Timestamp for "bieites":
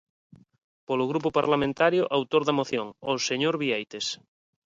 3.61-4.05